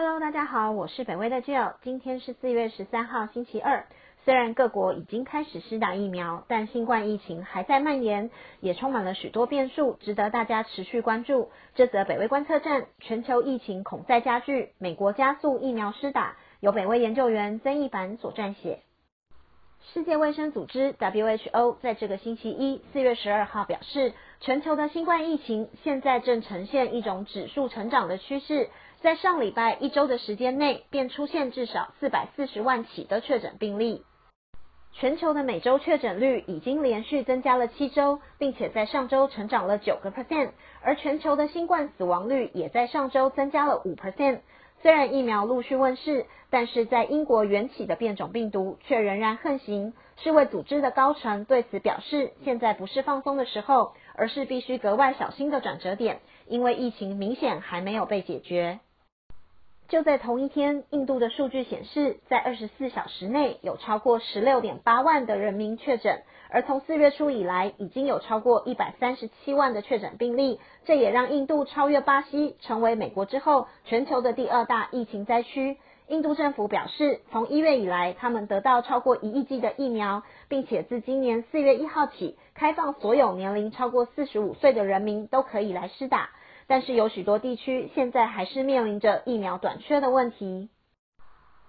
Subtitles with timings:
[0.00, 1.74] Hello，大家好，我是北威的 Jill。
[1.82, 3.84] 今天是四月十三号，星期二。
[4.24, 8.30] 虽然各国已经开始施打疫苗，但新冠疫情还在蔓延，
[8.60, 11.50] 也充满了许多变数，值得大家持续关注。
[11.74, 18.78] 这则北威观测站，全球疫情恐再加剧，美国加速疫苗施打，由北威研究员曾义凡所撰写。
[19.92, 28.68] 世界卫生组织 WHO 在这个星期一，四月十二号表示，全球的新冠疫情现在正呈现一种指数成长的趋势。
[29.00, 34.02] 在上礼拜一周的时间内，便出现至少四百四十万起的确诊病例。
[34.92, 40.50] 全球的每周确诊率已经连续增加了七周，并且在上周成长了九个 percent，
[40.82, 44.40] 而全球的新冠死亡率也在上周增加了五 percent。
[44.82, 49.92] 虽然疫苗陆续问世，但是在英国源起的变种病毒却仍然横行。
[50.16, 56.18] 世卫组织的高层对此表示，现在不是放松的时候，而是必须格外小心的转折点，
[56.48, 58.80] 因为疫情明显还没有被解决。
[59.88, 75.78] 就在同一天，印度的数据显示，在二十四小时内有超过十六点八万的人民确诊，而从四月初以来，已经有超过一百三十七万的确诊病例，这也让印度超越巴西，成为美国之后全球的第二大疫情灾区。
[76.08, 86.28] 印度政府表示，从一月以来，他们得到超过一亿剂的疫苗，并且自今年四月一号起，开放所有年龄超过四十五岁的人民都可以来施打。
[86.68, 90.68] 但是有许多地区现在还是面临着疫苗短缺的问题。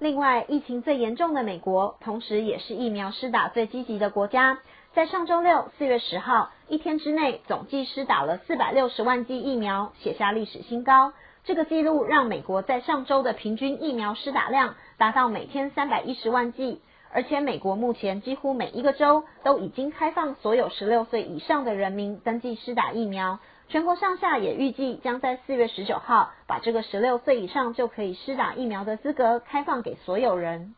[0.00, 4.58] 另外，疫情最严重的美国，同时也是疫苗施打最积极的国家，
[4.94, 11.12] 在上周六四月十号一天之内，总计施打了四百六十万剂疫苗，写下历史新高。
[11.44, 16.80] 这个记录让美国在上周的平均疫苗施打量达到每天三百一十万剂，
[17.12, 23.38] 而且美国目前几乎每一个州都已经开放所有十六岁以上的人民登记施打疫苗。
[23.68, 30.74] 全国上下也预计将在四月十九号把这个十六岁以上就可以施打疫苗的资格开放给所有人。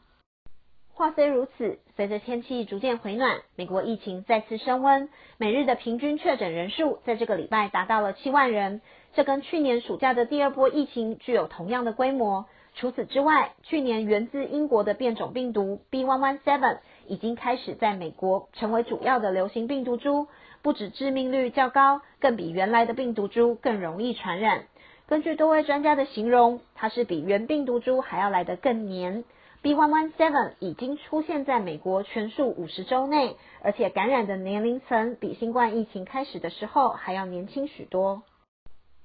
[0.92, 8.82] 话虽如此，随着天气逐渐回暖，美国疫情再次升温，每日的平均确诊人数在这个礼拜达到了七万人，
[9.14, 12.46] 这跟去年暑假的第二波疫情具有同样的规模。
[12.74, 20.26] 除此之外，去年源自英国的变种病毒 B.1.1.7 已经开始在美国成为主要的流行病毒株。
[20.62, 24.64] 不止致命率较高，更比原来的病毒株更容易传染。
[25.06, 29.24] 根据多位专家的形容，它是比原病毒株还要来得更黏。
[29.62, 38.22] B.1.1.7 已经出现在美国全数五十周内，而且感染的年龄层比新冠疫情开始的时候还要年轻许多。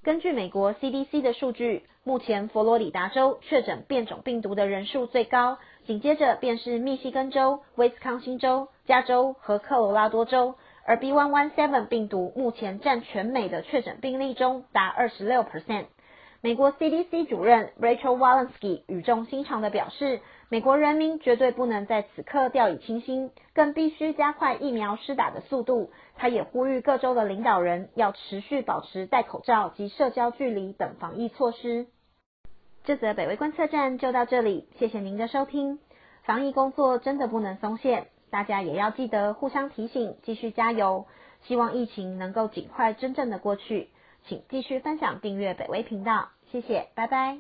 [0.04, 5.58] 根据美国 CDC 的数据，目前佛罗里达州确诊变种病毒的人数最高，
[5.88, 10.56] 紧接着便是密西根州、威斯康星州、加州和科罗拉多州。
[10.88, 15.86] 而 B.1.1.7 病毒目前占全美的确诊病例中达二十六 percent。
[16.42, 25.90] 美国 CDC 主任 Rachel Walensky 语重心长地表示，美国人民绝对不能在此刻掉以轻心，更必须加快疫苗施打的速度。
[26.16, 31.88] 他也呼吁各州的领导人要持续保持戴口罩及社交距离等防疫措施。
[32.84, 35.80] 这则北威观测站就到这里，谢谢您的收听。
[36.26, 38.06] 防疫工作真的不能松懈。
[38.36, 41.06] 大家也要记得互相提醒，继续加油。
[41.48, 43.92] 希望疫情能够尽快真正的过去。
[44.28, 47.38] 请继续分享、订阅北威频道，谢谢，拜拜。